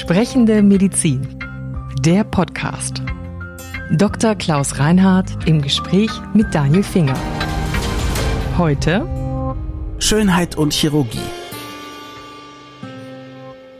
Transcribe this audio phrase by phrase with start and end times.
[0.00, 1.28] Sprechende Medizin.
[2.00, 3.02] Der Podcast.
[3.92, 4.34] Dr.
[4.34, 7.18] Klaus Reinhardt im Gespräch mit Daniel Finger.
[8.56, 9.06] Heute
[9.98, 11.18] Schönheit und Chirurgie.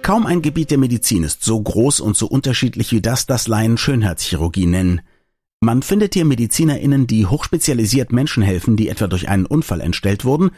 [0.02, 3.78] Kaum ein Gebiet der Medizin ist so groß und so unterschiedlich wie das, das Laien
[3.78, 5.00] Schönheitschirurgie nennen.
[5.60, 10.50] Man findet hier MedizinerInnen, die hochspezialisiert Menschen helfen, die etwa durch einen Unfall entstellt wurden,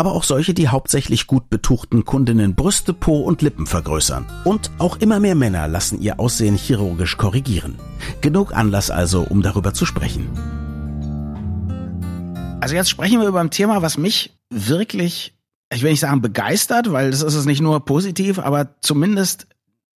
[0.00, 4.24] aber auch solche, die hauptsächlich gut betuchten Kundinnen Brüste, Po und Lippen vergrößern.
[4.44, 7.78] Und auch immer mehr Männer lassen ihr Aussehen chirurgisch korrigieren.
[8.22, 10.30] Genug Anlass also, um darüber zu sprechen.
[12.62, 15.34] Also jetzt sprechen wir über ein Thema, was mich wirklich,
[15.70, 19.48] ich will nicht sagen begeistert, weil das ist es nicht nur positiv, aber zumindest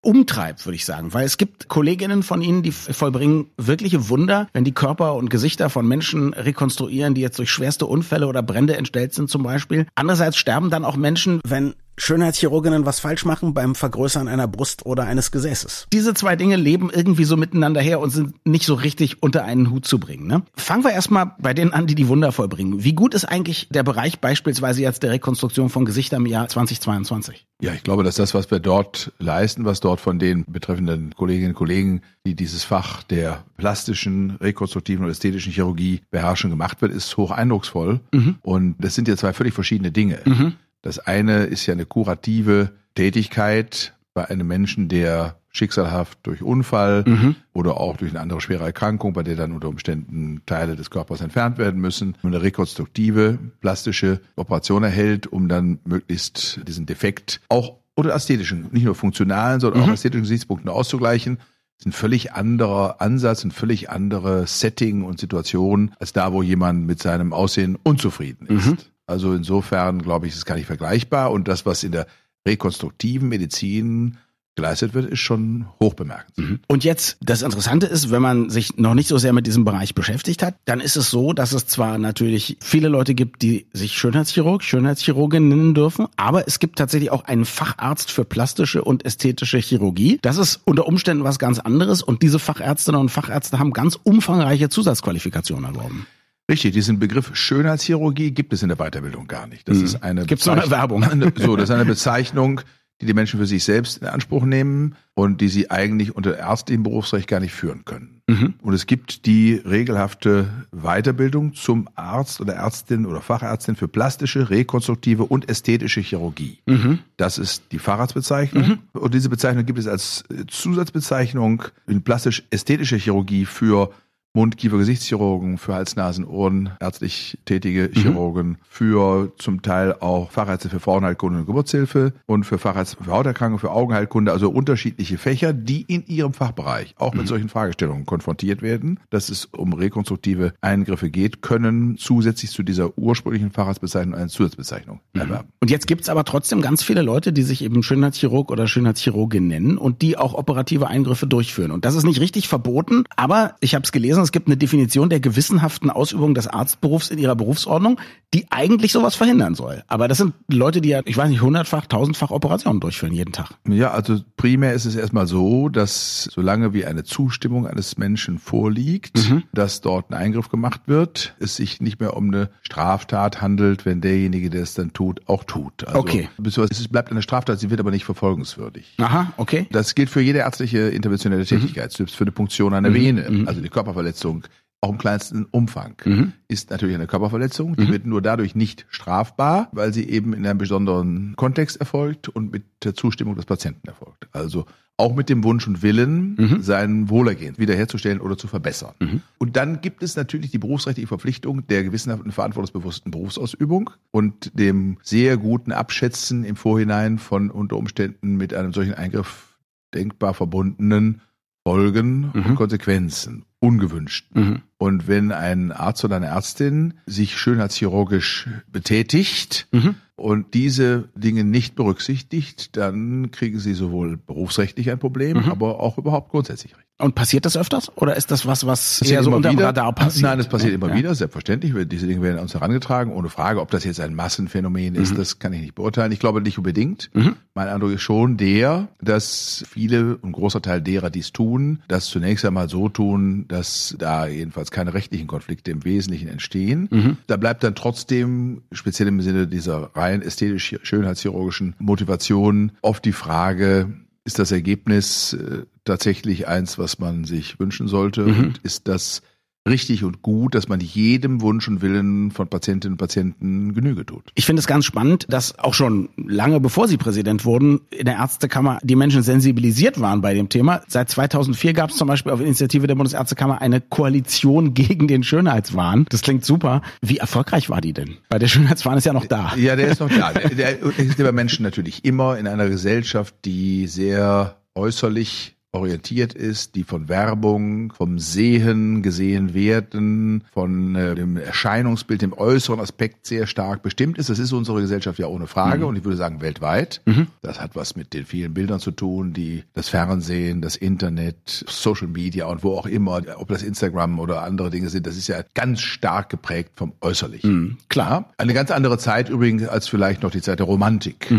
[0.05, 1.13] umtreibt, würde ich sagen.
[1.13, 5.71] Weil es gibt Kolleginnen von Ihnen, die vollbringen wirkliche Wunder, wenn die Körper und Gesichter
[5.71, 9.87] von Menschen rekonstruieren, die jetzt durch schwerste Unfälle oder Brände entstellt sind zum Beispiel.
[9.95, 15.05] Andererseits sterben dann auch Menschen, wenn Schönheitschirurginnen was falsch machen beim Vergrößern einer Brust oder
[15.05, 15.87] eines Gesäßes.
[15.93, 19.71] Diese zwei Dinge leben irgendwie so miteinander her und sind nicht so richtig unter einen
[19.71, 20.27] Hut zu bringen.
[20.27, 20.43] Ne?
[20.57, 22.85] Fangen wir erstmal bei denen an, die die Wunder vollbringen.
[22.85, 27.47] Wie gut ist eigentlich der Bereich beispielsweise jetzt der Rekonstruktion von Gesichtern im Jahr 2022?
[27.61, 31.51] Ja, ich glaube, dass das, was wir dort leisten, was dort von den betreffenden Kolleginnen
[31.51, 37.17] und Kollegen, die dieses Fach der plastischen, rekonstruktiven und ästhetischen Chirurgie beherrschen, gemacht wird, ist
[37.17, 38.01] hoch eindrucksvoll.
[38.13, 38.37] Mhm.
[38.43, 40.21] Und das sind ja zwei völlig verschiedene Dinge.
[40.25, 40.55] Mhm.
[40.85, 47.37] Das eine ist ja eine kurative Tätigkeit bei einem Menschen, der schicksalhaft durch Unfall mhm.
[47.55, 51.23] oder auch durch eine andere schwere Erkrankung, bei der dann unter Umständen Teile des Körpers
[51.23, 58.15] entfernt werden müssen, eine rekonstruktive, plastische Operation erhält, um dann möglichst diesen Defekt auch oder
[58.15, 59.89] ästhetischen, nicht nur funktionalen, sondern mhm.
[59.89, 61.37] auch ästhetischen Gesichtspunkten auszugleichen.
[61.37, 61.47] Das
[61.81, 66.87] ist ein völlig anderer Ansatz, ein völlig andere Setting und Situation als da, wo jemand
[66.87, 68.67] mit seinem Aussehen unzufrieden ist.
[68.67, 68.77] Mhm.
[69.07, 71.31] Also insofern glaube ich, ist es gar nicht vergleichbar.
[71.31, 72.07] Und das, was in der
[72.47, 74.19] rekonstruktiven Medizin
[74.57, 76.51] geleistet wird, ist schon hoch bemerkenswert.
[76.51, 76.61] Mhm.
[76.69, 79.95] Und jetzt, das Interessante ist, wenn man sich noch nicht so sehr mit diesem Bereich
[79.95, 83.99] beschäftigt hat, dann ist es so, dass es zwar natürlich viele Leute gibt, die sich
[83.99, 89.59] Schönheitschirurg, Schönheitschirurgin nennen dürfen, aber es gibt tatsächlich auch einen Facharzt für plastische und ästhetische
[89.59, 90.19] Chirurgie.
[90.23, 94.69] Das ist unter Umständen was ganz anderes und diese Fachärztinnen und Fachärzte haben ganz umfangreiche
[94.69, 96.07] Zusatzqualifikationen erworben.
[96.51, 99.69] Richtig, diesen Begriff Schönheitschirurgie gibt es in der Weiterbildung gar nicht.
[99.69, 99.85] Das hm.
[99.85, 101.03] ist eine Gibt's noch eine Werbung.
[101.37, 102.61] so, das ist eine Bezeichnung,
[103.01, 106.83] die die Menschen für sich selbst in Anspruch nehmen und die sie eigentlich unter ärztlichem
[106.83, 108.23] Berufsrecht gar nicht führen können.
[108.29, 108.55] Mhm.
[108.63, 115.25] Und es gibt die regelhafte Weiterbildung zum Arzt oder Ärztin oder Fachärztin für plastische, rekonstruktive
[115.25, 116.59] und ästhetische Chirurgie.
[116.67, 117.01] Mhm.
[117.17, 118.67] Das ist die Facharztbezeichnung.
[118.67, 118.79] Mhm.
[118.93, 123.93] Und diese Bezeichnung gibt es als Zusatzbezeichnung in plastisch-ästhetische Chirurgie für
[124.35, 128.01] Mund-, Kiefer-, Gesichtschirurgen, für Hals-, Nasen-, Ohren, ärztlich tätige mhm.
[128.01, 128.57] Chirurgen, mhm.
[128.69, 133.71] für zum Teil auch Fachärzte für Frauenheilkunde und Geburtshilfe und für Fachärzte für Hauterkrankungen, für
[133.71, 137.21] Augenheilkunde, also unterschiedliche Fächer, die in ihrem Fachbereich auch mhm.
[137.21, 142.99] mit solchen Fragestellungen konfrontiert werden, dass es um rekonstruktive Eingriffe geht, können zusätzlich zu dieser
[142.99, 145.21] ursprünglichen Facharztbezeichnung eine Zusatzbezeichnung mhm.
[145.21, 145.49] erwerben.
[145.61, 149.79] Und jetzt gibt's aber trotzdem ganz viele Leute, die sich eben Schönheitschirurg oder Schönheitschirurgin nennen
[149.79, 151.71] und die auch operative Eingriffe durchführen.
[151.71, 155.11] Und das ist nicht richtig verboten, aber ich habe es gelesen, es gibt eine Definition
[155.11, 158.01] der gewissenhaften Ausübung des Arztberufs in ihrer Berufsordnung,
[158.33, 159.85] die eigentlich sowas verhindern soll.
[159.87, 163.51] Aber das sind Leute, die ja, ich weiß nicht, hundertfach, tausendfach Operationen durchführen jeden Tag.
[163.69, 169.31] Ja, also primär ist es erstmal so, dass solange wie eine Zustimmung eines Menschen vorliegt,
[169.31, 169.45] mhm.
[169.53, 174.01] dass dort ein Eingriff gemacht wird, es sich nicht mehr um eine Straftat handelt, wenn
[174.01, 175.87] derjenige, der es dann tut, auch tut.
[175.87, 176.29] Also, okay.
[176.71, 178.95] Es bleibt eine Straftat, sie wird aber nicht verfolgungswürdig.
[178.99, 179.67] Aha, okay.
[179.71, 181.97] Das gilt für jede ärztliche interventionelle Tätigkeit, mhm.
[181.97, 182.95] selbst für eine Punktion einer mhm.
[182.95, 183.49] Vene, mhm.
[183.49, 184.45] also die Körperverletzung Körperverletzung
[184.81, 186.33] auch im kleinsten Umfang mhm.
[186.47, 187.75] ist natürlich eine Körperverletzung.
[187.75, 187.93] Die mhm.
[187.93, 192.65] wird nur dadurch nicht strafbar, weil sie eben in einem besonderen Kontext erfolgt und mit
[192.83, 194.29] der Zustimmung des Patienten erfolgt.
[194.33, 194.67] Also
[194.99, 196.61] auch mit dem Wunsch und Willen, mhm.
[196.61, 198.93] sein Wohlergehen wiederherzustellen oder zu verbessern.
[199.01, 199.23] Mhm.
[199.39, 205.39] Und dann gibt es natürlich die berufsrechtliche Verpflichtung der gewissenhaften, verantwortungsbewussten Berufsausübung und dem sehr
[205.39, 209.57] guten Abschätzen im Vorhinein von unter Umständen mit einem solchen Eingriff
[209.95, 211.23] denkbar verbundenen
[211.65, 212.47] Folgen mhm.
[212.47, 214.27] und Konsequenzen ungewünscht.
[214.35, 214.63] Mhm.
[214.77, 219.95] Und wenn ein Arzt oder eine Ärztin sich schönheitschirurgisch betätigt mhm.
[220.17, 225.51] Und diese Dinge nicht berücksichtigt, dann kriegen sie sowohl berufsrechtlich ein Problem, mhm.
[225.51, 226.85] aber auch überhaupt grundsätzlich recht.
[226.97, 227.91] Und passiert das öfters?
[227.97, 230.23] Oder ist das was, was passiert eher so unter dem Radar passiert?
[230.23, 230.95] Nein, es passiert immer ja.
[230.95, 231.75] wieder, selbstverständlich.
[231.89, 233.61] Diese Dinge werden uns herangetragen, ohne Frage.
[233.61, 235.17] Ob das jetzt ein Massenphänomen ist, mhm.
[235.17, 236.13] das kann ich nicht beurteilen.
[236.13, 237.11] Ich glaube nicht unbedingt.
[237.13, 237.35] Mhm.
[237.53, 242.07] Mein Eindruck ist schon der, dass viele und großer Teil derer, die es tun, das
[242.07, 246.89] zunächst einmal so tun, dass da jedenfalls keine rechtlichen Konflikte im Wesentlichen entstehen.
[246.93, 247.17] Mhm.
[247.27, 253.93] Da bleibt dann trotzdem, speziell im Sinne dieser rein ästhetisch schönheitschirurgischen Motivation, oft die Frage,
[254.25, 258.23] ist das Ergebnis äh, tatsächlich eins, was man sich wünschen sollte?
[258.23, 258.39] Mhm.
[258.39, 259.23] Und ist das
[259.69, 264.25] richtig und gut, dass man jedem Wunsch und Willen von Patientinnen und Patienten Genüge tut.
[264.35, 268.17] Ich finde es ganz spannend, dass auch schon lange bevor Sie Präsident wurden, in der
[268.17, 270.83] Ärztekammer die Menschen sensibilisiert waren bei dem Thema.
[270.87, 276.07] Seit 2004 gab es zum Beispiel auf Initiative der Bundesärztekammer eine Koalition gegen den Schönheitswahn.
[276.11, 276.83] Das klingt super.
[277.01, 278.17] Wie erfolgreich war die denn?
[278.29, 279.55] Weil der Schönheitswahn ist ja noch da.
[279.57, 280.33] Ja, der ist noch da.
[280.35, 286.75] Der, der existiert bei Menschen natürlich immer in einer Gesellschaft, die sehr äußerlich orientiert ist,
[286.75, 293.47] die von Werbung, vom Sehen gesehen werden, von äh, dem Erscheinungsbild, dem äußeren Aspekt sehr
[293.47, 294.31] stark bestimmt ist.
[294.31, 295.85] Das ist unsere Gesellschaft ja ohne Frage mhm.
[295.85, 297.03] und ich würde sagen weltweit.
[297.07, 297.27] Mhm.
[297.43, 302.09] Das hat was mit den vielen Bildern zu tun, die das Fernsehen, das Internet, Social
[302.09, 305.43] Media und wo auch immer, ob das Instagram oder andere Dinge sind, das ist ja
[305.55, 307.53] ganz stark geprägt vom Äußerlichen.
[307.53, 307.77] Mhm.
[307.89, 308.33] Klar.
[308.39, 311.31] Eine ganz andere Zeit übrigens als vielleicht noch die Zeit der Romantik.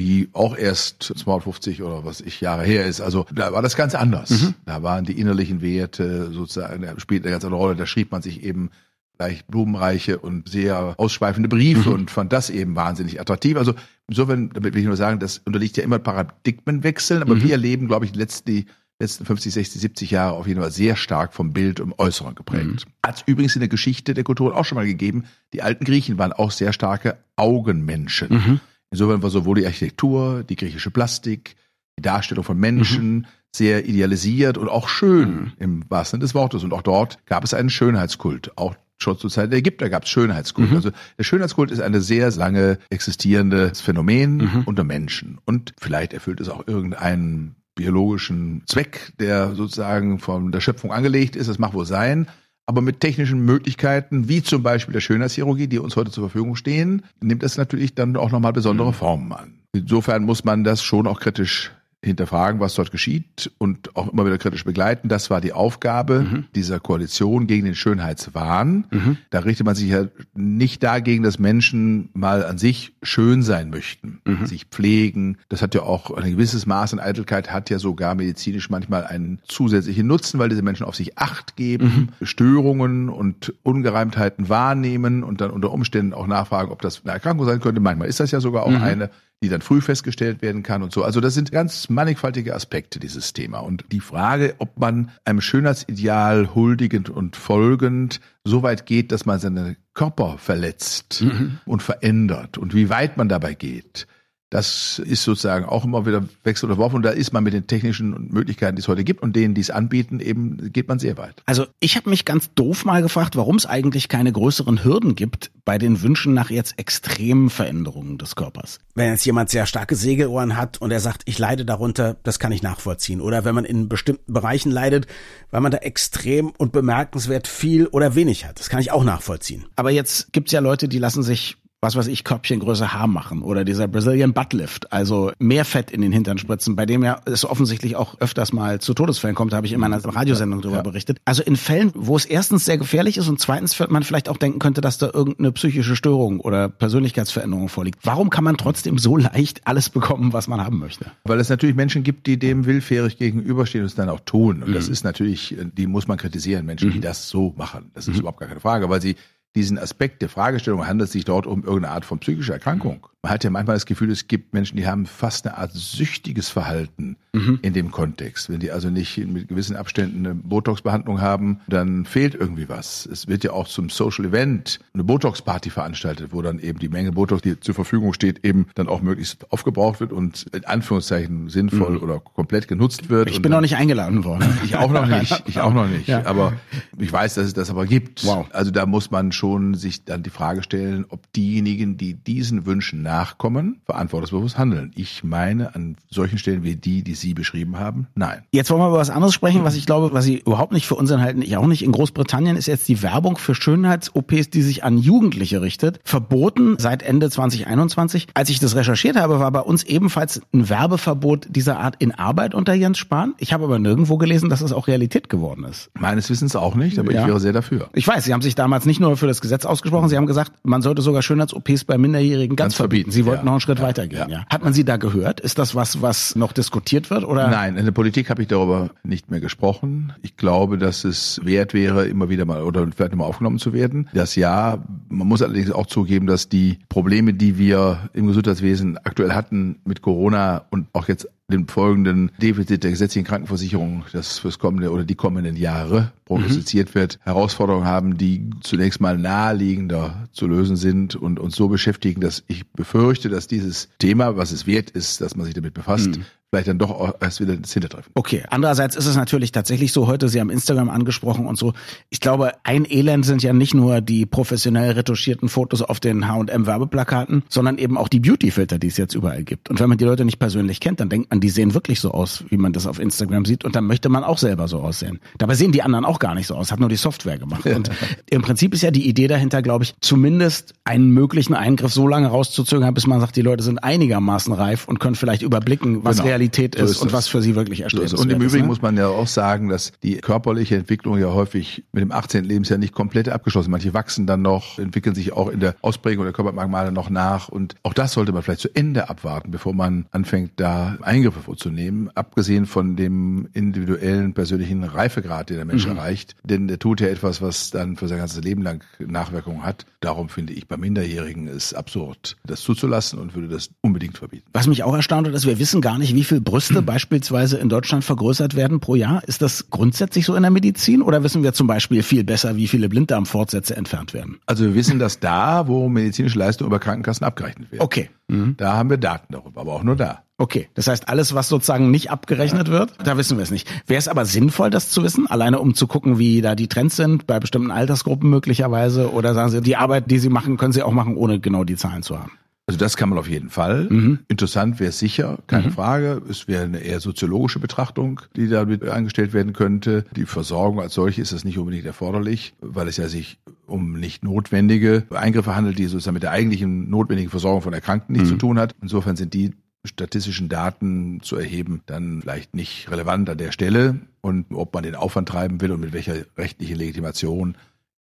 [0.00, 3.00] Die auch erst 250 oder was ich Jahre her ist.
[3.00, 4.30] Also da war das ganz anders.
[4.30, 4.54] Mhm.
[4.64, 7.74] Da waren die innerlichen Werte sozusagen, da spielt eine ganz andere Rolle.
[7.76, 8.70] Da schrieb man sich eben
[9.18, 11.94] leicht blumenreiche und sehr ausschweifende Briefe mhm.
[11.94, 13.56] und fand das eben wahnsinnig attraktiv.
[13.56, 13.74] Also
[14.06, 17.42] insofern, damit will ich nur sagen, das unterliegt ja immer Paradigmenwechseln, aber mhm.
[17.42, 18.66] wir erleben, glaube ich, die letzten, die
[19.00, 22.86] letzten 50, 60, 70 Jahre auf jeden Fall sehr stark vom Bild und Äußeren geprägt.
[22.86, 22.92] Mhm.
[23.04, 25.24] Hat übrigens in der Geschichte der Kultur auch schon mal gegeben.
[25.52, 28.28] Die alten Griechen waren auch sehr starke Augenmenschen.
[28.30, 28.60] Mhm.
[28.90, 31.56] Insofern war sowohl die Architektur, die griechische Plastik,
[31.98, 33.26] die Darstellung von Menschen mhm.
[33.54, 35.52] sehr idealisiert und auch schön mhm.
[35.58, 36.64] im wahrsten Sinne des Wortes.
[36.64, 38.56] Und auch dort gab es einen Schönheitskult.
[38.56, 40.70] Auch schon zur Zeit der Ägypter gab es Schönheitskult.
[40.70, 40.76] Mhm.
[40.76, 44.62] Also der Schönheitskult ist ein sehr lange existierendes Phänomen mhm.
[44.64, 45.38] unter Menschen.
[45.44, 51.48] Und vielleicht erfüllt es auch irgendeinen biologischen Zweck, der sozusagen von der Schöpfung angelegt ist.
[51.48, 52.26] Das mag wohl sein
[52.68, 57.02] aber mit technischen Möglichkeiten, wie zum Beispiel der Schönheitschirurgie, die uns heute zur Verfügung stehen,
[57.18, 58.94] nimmt das natürlich dann auch nochmal besondere mhm.
[58.94, 59.54] Formen an.
[59.72, 61.72] Insofern muss man das schon auch kritisch
[62.04, 65.08] hinterfragen, was dort geschieht und auch immer wieder kritisch begleiten.
[65.08, 66.44] Das war die Aufgabe mhm.
[66.54, 68.86] dieser Koalition gegen den Schönheitswahn.
[68.90, 69.16] Mhm.
[69.30, 74.20] Da richtet man sich ja nicht dagegen, dass Menschen mal an sich schön sein möchten,
[74.24, 74.46] mhm.
[74.46, 75.38] sich pflegen.
[75.48, 79.40] Das hat ja auch ein gewisses Maß an Eitelkeit, hat ja sogar medizinisch manchmal einen
[79.48, 82.26] zusätzlichen Nutzen, weil diese Menschen auf sich Acht geben, mhm.
[82.26, 87.58] Störungen und Ungereimtheiten wahrnehmen und dann unter Umständen auch nachfragen, ob das eine Erkrankung sein
[87.58, 87.80] könnte.
[87.80, 88.82] Manchmal ist das ja sogar auch mhm.
[88.82, 89.10] eine
[89.42, 91.04] die dann früh festgestellt werden kann und so.
[91.04, 93.60] Also das sind ganz mannigfaltige Aspekte dieses Thema.
[93.60, 99.38] Und die Frage, ob man einem Schönheitsideal huldigend und folgend so weit geht, dass man
[99.38, 101.58] seinen Körper verletzt mhm.
[101.66, 104.06] und verändert und wie weit man dabei geht,
[104.50, 107.66] das ist sozusagen auch immer wieder Wechsel oder Wurf und da ist man mit den
[107.66, 111.18] technischen Möglichkeiten, die es heute gibt und denen, die es anbieten, eben geht man sehr
[111.18, 111.42] weit.
[111.44, 115.50] Also ich habe mich ganz doof mal gefragt, warum es eigentlich keine größeren Hürden gibt
[115.64, 118.78] bei den Wünschen nach jetzt extremen Veränderungen des Körpers.
[118.94, 122.52] Wenn jetzt jemand sehr starke Segelohren hat und er sagt, ich leide darunter, das kann
[122.52, 123.20] ich nachvollziehen.
[123.20, 125.06] Oder wenn man in bestimmten Bereichen leidet,
[125.50, 129.66] weil man da extrem und bemerkenswert viel oder wenig hat, das kann ich auch nachvollziehen.
[129.76, 133.64] Aber jetzt gibt's ja Leute, die lassen sich was weiß ich, Körbchengröße Haar machen oder
[133.64, 137.94] dieser Brazilian Buttlift, also mehr Fett in den Hintern spritzen, bei dem ja es offensichtlich
[137.94, 140.82] auch öfters mal zu Todesfällen kommt, da habe ich in meiner Radiosendung darüber ja.
[140.82, 141.18] berichtet.
[141.24, 144.58] Also in Fällen, wo es erstens sehr gefährlich ist und zweitens man vielleicht auch denken
[144.58, 148.00] könnte, dass da irgendeine psychische Störung oder Persönlichkeitsveränderung vorliegt.
[148.02, 151.06] Warum kann man trotzdem so leicht alles bekommen, was man haben möchte?
[151.24, 154.62] Weil es natürlich Menschen gibt, die dem willfährig gegenüberstehen und es dann auch tun.
[154.62, 154.74] Und mhm.
[154.74, 156.94] das ist natürlich, die muss man kritisieren, Menschen, mhm.
[156.94, 157.92] die das so machen.
[157.94, 158.20] Das ist mhm.
[158.20, 159.14] überhaupt gar keine Frage, weil sie
[159.54, 163.06] diesen Aspekt der Fragestellung, handelt es sich dort um irgendeine Art von psychischer Erkrankung?
[163.28, 167.16] Hat ja manchmal das Gefühl, es gibt Menschen, die haben fast eine Art süchtiges Verhalten
[167.32, 167.58] mhm.
[167.62, 168.50] in dem Kontext.
[168.50, 173.06] Wenn die also nicht mit gewissen Abständen eine Botox-Behandlung haben, dann fehlt irgendwie was.
[173.06, 177.12] Es wird ja auch zum Social Event eine Botox-Party veranstaltet, wo dann eben die Menge
[177.12, 181.92] Botox, die zur Verfügung steht, eben dann auch möglichst aufgebraucht wird und in Anführungszeichen sinnvoll
[181.92, 182.02] mhm.
[182.02, 183.30] oder komplett genutzt wird.
[183.30, 184.46] Ich bin noch nicht eingeladen worden.
[184.64, 185.42] Ich auch noch nicht.
[185.46, 186.08] Ich auch noch nicht.
[186.08, 186.26] Ja.
[186.26, 186.52] Aber
[186.98, 188.24] ich weiß, dass es das aber gibt.
[188.24, 188.46] Wow.
[188.52, 193.02] Also da muss man schon sich dann die Frage stellen, ob diejenigen, die diesen Wünschen
[193.18, 194.92] nachkommen, verantwortungsbewusst handeln.
[194.94, 198.44] Ich meine, an solchen Stellen wie die, die Sie beschrieben haben, nein.
[198.52, 200.94] Jetzt wollen wir über was anderes sprechen, was ich glaube, was Sie überhaupt nicht für
[200.94, 201.82] unseren halten, ich auch nicht.
[201.82, 207.02] In Großbritannien ist jetzt die Werbung für Schönheits-OPs, die sich an Jugendliche richtet, verboten seit
[207.02, 208.28] Ende 2021.
[208.34, 212.54] Als ich das recherchiert habe, war bei uns ebenfalls ein Werbeverbot dieser Art in Arbeit
[212.54, 213.34] unter Jens Spahn.
[213.38, 215.90] Ich habe aber nirgendwo gelesen, dass es auch Realität geworden ist.
[215.98, 217.22] Meines Wissens auch nicht, aber ja.
[217.22, 217.88] ich wäre sehr dafür.
[217.94, 220.52] Ich weiß, Sie haben sich damals nicht nur für das Gesetz ausgesprochen, Sie haben gesagt,
[220.62, 223.10] man sollte sogar Schönheits-OPs bei Minderjährigen ganz, ganz verbieten verbieten.
[223.10, 224.28] Sie wollten ja, noch einen Schritt ja, weitergehen.
[224.28, 224.46] Ja.
[224.48, 225.40] Hat man Sie da gehört?
[225.40, 227.24] Ist das was, was noch diskutiert wird?
[227.24, 227.48] Oder?
[227.48, 230.12] Nein, in der Politik habe ich darüber nicht mehr gesprochen.
[230.22, 234.08] Ich glaube, dass es wert wäre, immer wieder mal oder vielleicht mal aufgenommen zu werden.
[234.12, 239.32] Das ja, man muss allerdings auch zugeben, dass die Probleme, die wir im Gesundheitswesen aktuell
[239.32, 244.90] hatten mit Corona und auch jetzt dem folgenden Defizit der gesetzlichen Krankenversicherung, das fürs kommende
[244.90, 246.94] oder die kommenden Jahre prognostiziert mhm.
[246.94, 252.44] wird, Herausforderungen haben, die zunächst mal naheliegender zu lösen sind und uns so beschäftigen, dass
[252.48, 256.24] ich befürchte, dass dieses Thema, was es wert ist, dass man sich damit befasst, mhm
[256.50, 258.10] vielleicht dann doch erst wieder ins Hintertreffen.
[258.14, 261.74] Okay, andererseits ist es natürlich tatsächlich so, heute Sie haben Instagram angesprochen und so.
[262.08, 266.66] Ich glaube, ein Elend sind ja nicht nur die professionell retuschierten Fotos auf den H&M
[266.66, 269.68] Werbeplakaten, sondern eben auch die Beautyfilter, die es jetzt überall gibt.
[269.68, 272.12] Und wenn man die Leute nicht persönlich kennt, dann denkt man, die sehen wirklich so
[272.12, 275.20] aus, wie man das auf Instagram sieht und dann möchte man auch selber so aussehen.
[275.36, 277.66] Dabei sehen die anderen auch gar nicht so aus, hat nur die Software gemacht.
[277.66, 277.90] Und
[278.30, 282.28] im Prinzip ist ja die Idee dahinter, glaube ich, zumindest einen möglichen Eingriff so lange
[282.28, 286.28] rauszuzögern, bis man sagt, die Leute sind einigermaßen reif und können vielleicht überblicken, was genau.
[286.38, 288.24] Realität ist, so ist und was für sie wirklich erstrebenswert ist.
[288.24, 288.68] Und im Übrigen ne?
[288.68, 292.44] muss man ja auch sagen, dass die körperliche Entwicklung ja häufig mit dem 18.
[292.44, 293.70] Lebensjahr nicht komplett abgeschlossen.
[293.70, 297.74] Manche wachsen dann noch, entwickeln sich auch in der Ausprägung der Körpermerkmale noch nach und
[297.82, 302.10] auch das sollte man vielleicht zu Ende abwarten, bevor man anfängt, da Eingriffe vorzunehmen.
[302.14, 305.96] Abgesehen von dem individuellen persönlichen Reifegrad, den der Mensch mhm.
[305.96, 309.86] erreicht, denn der tut ja etwas, was dann für sein ganzes Leben lang Nachwirkungen hat.
[310.00, 314.46] Darum finde ich bei Minderjährigen ist absurd, das zuzulassen und würde das unbedingt verbieten.
[314.52, 317.56] Was mich auch erstaunt hat, ist, wir wissen gar nicht, wie viel Brüste Brüste beispielsweise
[317.58, 319.22] in Deutschland vergrößert werden pro Jahr?
[319.26, 322.68] Ist das grundsätzlich so in der Medizin oder wissen wir zum Beispiel viel besser, wie
[322.68, 324.38] viele Blinddarmfortsätze entfernt werden?
[324.46, 327.82] Also wir wissen das da, wo medizinische Leistungen über Krankenkassen abgerechnet werden.
[327.82, 328.10] Okay.
[328.28, 328.54] Mhm.
[328.56, 330.22] Da haben wir Daten darüber, aber auch nur da.
[330.36, 333.68] Okay, das heißt, alles, was sozusagen nicht abgerechnet wird, da wissen wir es nicht.
[333.86, 336.96] Wäre es aber sinnvoll, das zu wissen, alleine um zu gucken, wie da die Trends
[336.96, 339.12] sind, bei bestimmten Altersgruppen möglicherweise?
[339.12, 341.76] Oder sagen Sie, die Arbeit, die Sie machen, können Sie auch machen, ohne genau die
[341.76, 342.32] Zahlen zu haben?
[342.68, 343.88] Also das kann man auf jeden Fall.
[343.88, 344.18] Mhm.
[344.28, 345.72] Interessant wäre es sicher, keine mhm.
[345.72, 346.20] Frage.
[346.28, 350.04] Es wäre eine eher soziologische Betrachtung, die damit angestellt werden könnte.
[350.14, 354.22] Die Versorgung als solche ist das nicht unbedingt erforderlich, weil es ja sich um nicht
[354.22, 358.34] notwendige Eingriffe handelt, die sozusagen mit der eigentlichen notwendigen Versorgung von Erkrankten nichts mhm.
[358.34, 358.74] zu tun hat.
[358.82, 359.54] Insofern sind die
[359.86, 364.00] statistischen Daten zu erheben dann vielleicht nicht relevant an der Stelle.
[364.20, 367.56] Und ob man den Aufwand treiben will und mit welcher rechtlichen Legitimation,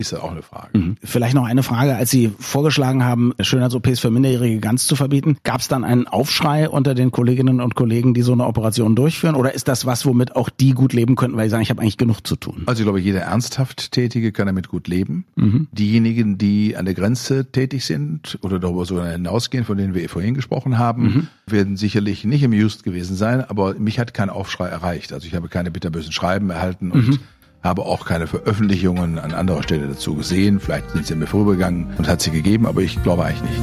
[0.02, 0.76] ist ja auch eine Frage.
[0.76, 0.97] Mhm.
[1.02, 5.61] Vielleicht noch eine Frage, als Sie vorgeschlagen haben, Schönheits-OPs für Minderjährige ganz zu verbieten, gab
[5.61, 9.35] es dann einen Aufschrei unter den Kolleginnen und Kollegen, die so eine Operation durchführen?
[9.35, 11.80] Oder ist das was, womit auch die gut leben könnten, weil sie sagen, ich habe
[11.80, 12.62] eigentlich genug zu tun?
[12.66, 15.25] Also ich glaube, jeder ernsthaft Tätige kann damit gut leben.
[15.37, 15.68] Mhm.
[15.73, 20.35] Diejenigen, die an der Grenze tätig sind oder darüber sogar hinausgehen, von denen wir vorhin
[20.35, 21.28] gesprochen haben, mhm.
[21.47, 25.12] werden sicherlich nicht amused gewesen sein, aber mich hat kein Aufschrei erreicht.
[25.12, 27.18] Also ich habe keine bitterbösen Schreiben erhalten und mhm
[27.62, 30.61] habe auch keine Veröffentlichungen an anderer Stelle dazu gesehen.
[30.61, 33.62] Vielleicht sind sie mir vorübergegangen und hat sie gegeben, aber ich glaube eigentlich nicht.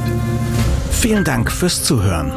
[0.90, 2.32] Vielen Dank fürs Zuhören.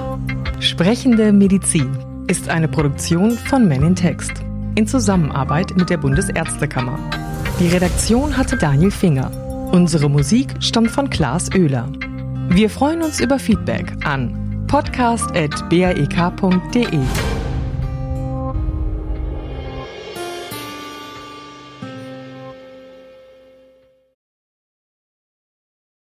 [0.60, 4.32] Sprechende Medizin ist eine Produktion von Men in Text
[4.75, 6.98] in Zusammenarbeit mit der Bundesärztekammer.
[7.60, 9.32] Die Redaktion hatte Daniel Finger.
[9.72, 11.89] Unsere Musik stammt von Klaas Oehler.
[12.50, 17.32] Wir freuen uns über Feedback an podcast.baek.de.